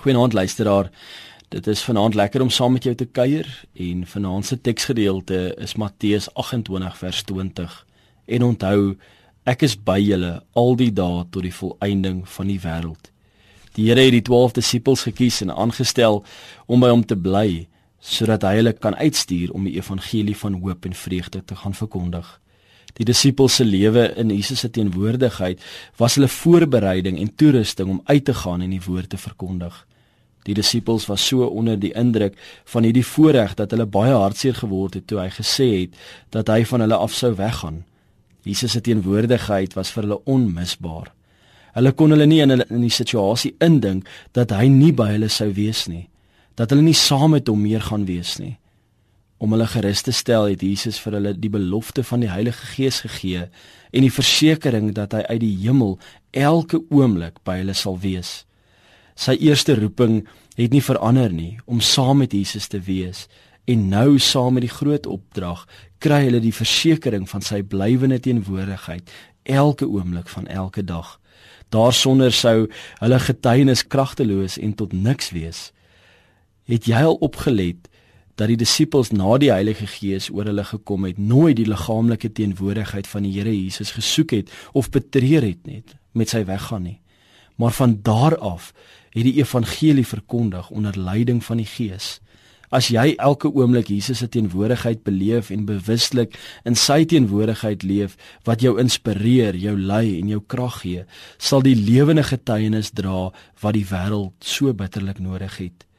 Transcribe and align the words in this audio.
Goeienaand 0.00 0.32
luisteraar. 0.32 0.90
Dit 1.48 1.66
is 1.66 1.82
vanaand 1.82 2.14
lekker 2.14 2.40
om 2.40 2.50
saam 2.50 2.72
met 2.72 2.86
jou 2.88 2.94
te 2.96 3.04
kuier 3.04 3.48
en 3.72 4.06
vanaand 4.06 4.46
se 4.46 4.56
teksgedeelte 4.60 5.40
is 5.60 5.74
Matteus 5.76 6.34
28 6.34 6.96
vers 6.96 7.22
20. 7.22 7.74
En 8.24 8.42
onthou, 8.42 8.94
ek 9.44 9.66
is 9.68 9.74
by 9.76 9.98
julle 10.00 10.30
al 10.56 10.72
die 10.80 10.88
dae 10.88 11.26
tot 11.28 11.44
die 11.44 11.52
volëinding 11.52 12.22
van 12.24 12.48
die 12.48 12.56
wêreld. 12.64 13.10
Die 13.76 13.90
Here 13.90 14.06
het 14.06 14.16
die 14.16 14.24
12 14.24 14.56
disippels 14.62 15.04
gekies 15.04 15.42
en 15.44 15.52
aangestel 15.52 16.22
om 16.64 16.80
by 16.80 16.88
hom 16.94 17.04
te 17.04 17.20
bly 17.28 17.66
sodat 18.00 18.48
hy 18.48 18.54
hulle 18.62 18.72
kan 18.72 18.96
uitstuur 18.96 19.52
om 19.52 19.68
die 19.68 19.76
evangelie 19.76 20.38
van 20.46 20.62
hoop 20.64 20.88
en 20.88 20.96
vreugde 20.96 21.44
te 21.44 21.60
gaan 21.60 21.76
verkondig. 21.76 22.40
Die 22.98 23.04
disippels 23.04 23.60
se 23.60 23.64
lewe 23.64 24.08
in 24.18 24.30
Jesus 24.34 24.64
se 24.64 24.70
teenwoordigheid 24.70 25.60
was 26.00 26.16
hulle 26.18 26.28
voorbereiding 26.28 27.18
en 27.18 27.34
toerusting 27.34 27.88
om 27.88 28.02
uit 28.04 28.24
te 28.24 28.34
gaan 28.34 28.64
en 28.64 28.70
die 28.70 28.82
woord 28.86 29.10
te 29.12 29.20
verkondig. 29.20 29.86
Die 30.48 30.56
disippels 30.56 31.06
was 31.06 31.26
so 31.26 31.44
onder 31.46 31.78
die 31.78 31.92
indruk 31.92 32.36
van 32.72 32.86
hierdie 32.88 33.06
voorreg 33.06 33.54
dat 33.54 33.70
hulle 33.74 33.86
baie 33.86 34.16
hartseer 34.16 34.56
geword 34.62 34.96
het 34.96 35.06
toe 35.06 35.20
hy 35.20 35.28
gesê 35.36 35.68
het 35.82 35.96
dat 36.32 36.48
hy 36.48 36.64
van 36.64 36.86
hulle 36.86 36.96
af 36.96 37.14
sou 37.14 37.34
weggaan. 37.36 37.82
Jesus 38.42 38.72
se 38.72 38.80
teenwoordigheid 38.80 39.76
was 39.76 39.92
vir 39.92 40.06
hulle 40.06 40.20
onmisbaar. 40.24 41.10
Hulle 41.76 41.92
kon 41.92 42.10
hulle 42.14 42.26
nie 42.26 42.40
in 42.42 42.54
hulle 42.54 42.66
in 42.72 42.82
die 42.82 42.94
situasie 42.94 43.52
indink 43.62 44.08
dat 44.36 44.54
hy 44.56 44.66
nie 44.72 44.92
by 44.96 45.10
hulle 45.12 45.28
sou 45.30 45.50
wees 45.54 45.84
nie, 45.90 46.08
dat 46.58 46.72
hulle 46.72 46.82
nie 46.86 46.96
saam 46.96 47.36
met 47.36 47.48
hom 47.48 47.60
meer 47.62 47.84
gaan 47.84 48.08
wees 48.08 48.38
nie. 48.40 48.56
Om 49.40 49.54
hulle 49.56 49.66
gerus 49.72 50.02
te 50.04 50.12
stel 50.12 50.50
het 50.50 50.60
Jesus 50.60 50.98
vir 51.00 51.16
hulle 51.16 51.32
die 51.32 51.50
belofte 51.52 52.04
van 52.04 52.20
die 52.20 52.28
Heilige 52.28 52.66
Gees 52.74 53.00
gegee 53.06 53.46
en 53.90 54.04
die 54.04 54.12
versekering 54.12 54.92
dat 54.94 55.16
hy 55.16 55.22
uit 55.30 55.40
die 55.40 55.54
hemel 55.62 55.96
elke 56.36 56.82
oomblik 56.92 57.40
by 57.48 57.56
hulle 57.62 57.74
sal 57.74 57.96
wees. 58.02 58.42
Sy 59.16 59.38
eerste 59.40 59.78
roeping 59.80 60.22
het 60.58 60.74
nie 60.76 60.84
verander 60.84 61.32
nie 61.32 61.56
om 61.64 61.80
saam 61.80 62.20
met 62.20 62.36
Jesus 62.36 62.68
te 62.68 62.82
wees 62.84 63.26
en 63.64 63.88
nou 63.88 64.18
saam 64.20 64.58
met 64.58 64.66
die 64.66 64.74
groot 64.76 65.08
opdrag 65.08 65.64
kry 66.04 66.22
hulle 66.26 66.40
die 66.44 66.54
versekering 66.54 67.26
van 67.28 67.44
sy 67.44 67.62
blywende 67.64 68.20
teenwoordigheid 68.20 69.08
elke 69.48 69.88
oomblik 69.88 70.28
van 70.28 70.46
elke 70.46 70.84
dag. 70.84 71.18
Daarsonder 71.72 72.32
sou 72.32 72.68
hulle 73.00 73.20
getuienis 73.24 73.86
kragteloos 73.86 74.58
en 74.58 74.74
tot 74.74 74.92
niks 74.92 75.30
wees. 75.32 75.70
Het 76.68 76.88
jy 76.90 77.04
al 77.06 77.18
opgelet 77.24 77.89
dat 78.40 78.48
die 78.48 78.58
disippels 78.60 79.12
na 79.12 79.36
die 79.38 79.52
Heilige 79.52 79.86
Gees 79.90 80.30
oor 80.32 80.48
hulle 80.48 80.64
gekom 80.64 81.04
het 81.04 81.20
nooit 81.20 81.58
die 81.60 81.68
liggaamlike 81.68 82.32
teenwoordigheid 82.32 83.06
van 83.10 83.28
die 83.28 83.36
Here 83.36 83.52
Jesus 83.52 83.92
gesoek 83.98 84.32
het 84.38 84.50
of 84.72 84.88
betreur 84.90 85.44
het 85.44 85.68
net 85.68 85.96
met 86.16 86.32
sy 86.32 86.42
weggaan 86.48 86.88
nie 86.88 87.00
maar 87.60 87.72
van 87.76 87.98
daar 88.02 88.38
af 88.38 88.72
het 89.10 89.24
die 89.26 89.36
evangelie 89.36 90.06
verkondig 90.06 90.70
onder 90.70 90.98
leiding 90.98 91.44
van 91.44 91.56
die 91.56 91.66
Gees. 91.66 92.20
As 92.70 92.88
jy 92.88 93.16
elke 93.18 93.50
oomblik 93.50 93.90
Jesus 93.90 94.22
se 94.22 94.28
teenwoordigheid 94.28 95.02
beleef 95.02 95.50
en 95.50 95.66
bewuslik 95.66 96.38
in 96.64 96.78
sy 96.78 97.02
teenwoordigheid 97.04 97.82
leef 97.82 98.14
wat 98.46 98.62
jou 98.62 98.76
inspireer, 98.78 99.58
jou 99.58 99.74
lei 99.76 100.20
en 100.20 100.30
jou 100.30 100.40
krag 100.46 100.80
gee, 100.84 101.04
sal 101.36 101.66
die 101.66 101.74
lewende 101.74 102.22
getuienis 102.22 102.94
dra 102.94 103.28
wat 103.60 103.76
die 103.76 103.86
wêreld 103.90 104.38
so 104.40 104.72
bitterlik 104.72 105.18
nodig 105.18 105.58
het. 105.58 105.89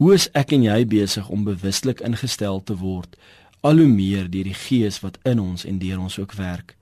Hoe 0.00 0.14
is 0.16 0.30
ek 0.32 0.54
en 0.56 0.62
jy 0.64 0.78
besig 0.88 1.26
om 1.28 1.42
bewuslik 1.44 1.98
ingestel 2.00 2.62
te 2.64 2.72
word 2.80 3.18
al 3.60 3.76
hoe 3.82 3.88
meer 3.90 4.30
deur 4.32 4.46
die 4.48 4.56
Gees 4.56 4.96
wat 5.04 5.18
in 5.28 5.42
ons 5.42 5.66
en 5.68 5.76
deur 5.82 5.98
ons 6.00 6.16
ook 6.16 6.32
werk? 6.38 6.72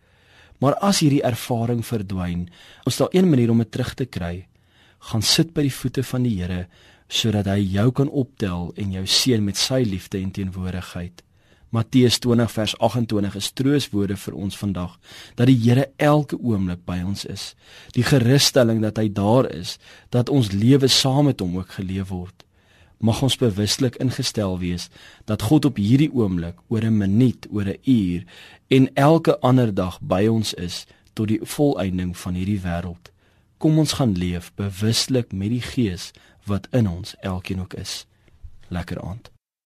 Maar 0.62 0.76
as 0.86 1.00
hierdie 1.02 1.24
ervaring 1.26 1.80
verdwyn, 1.82 2.44
is 2.86 3.00
daar 3.02 3.10
een 3.10 3.26
manier 3.26 3.50
om 3.50 3.58
dit 3.58 3.72
terug 3.74 3.90
te 3.98 4.06
kry 4.06 4.46
gaan 5.10 5.26
sit 5.26 5.50
by 5.54 5.66
die 5.66 5.74
voete 5.74 6.06
van 6.06 6.30
die 6.30 6.36
Here 6.38 6.60
sodat 7.10 7.50
hy 7.50 7.58
jou 7.74 7.88
kan 7.90 8.14
optel 8.22 8.70
en 8.78 8.94
jou 8.94 9.04
seën 9.10 9.42
met 9.42 9.58
sy 9.58 9.82
liefde 9.82 10.22
en 10.22 10.30
teenwoordigheid. 10.38 11.22
Matteus 11.74 12.22
20 12.22 12.54
vers 12.54 12.78
28 12.78 13.38
is 13.42 13.52
troostwoorde 13.58 14.16
vir 14.28 14.42
ons 14.46 14.62
vandag 14.62 14.98
dat 15.34 15.50
die 15.50 15.58
Here 15.66 15.90
elke 15.98 16.38
oomblik 16.38 16.86
by 16.86 17.02
ons 17.02 17.26
is. 17.26 17.54
Die 17.98 18.06
gerusstelling 18.06 18.78
dat 18.86 19.02
hy 19.02 19.08
daar 19.10 19.50
is, 19.50 19.80
dat 20.14 20.30
ons 20.30 20.54
lewe 20.54 20.86
saam 20.86 21.32
met 21.32 21.42
hom 21.42 21.58
ook 21.58 21.80
geleef 21.80 22.14
word. 22.14 22.44
Mag 22.98 23.22
ons 23.22 23.36
bewuslik 23.36 23.96
ingestel 24.02 24.58
wees 24.58 24.88
dat 25.24 25.42
God 25.42 25.64
op 25.64 25.76
hierdie 25.76 26.10
oomblik, 26.12 26.58
oor 26.68 26.82
'n 26.82 26.96
minuut, 26.96 27.46
oor 27.50 27.64
'n 27.64 27.78
uur 27.84 28.24
en 28.68 28.94
elke 28.94 29.38
ander 29.40 29.74
dag 29.74 30.00
by 30.00 30.26
ons 30.26 30.54
is 30.54 30.86
tot 31.12 31.28
die 31.28 31.40
volëinding 31.42 32.16
van 32.16 32.34
hierdie 32.34 32.60
wêreld. 32.60 33.10
Kom 33.58 33.78
ons 33.78 33.92
gaan 33.92 34.12
leef 34.12 34.52
bewuslik 34.54 35.32
met 35.32 35.50
die 35.50 35.62
Gees 35.62 36.10
wat 36.44 36.68
in 36.70 36.88
ons 36.88 37.14
elkeen 37.20 37.60
ook 37.60 37.74
is. 37.74 38.06
Lekker 38.68 39.00
aand. 39.02 39.37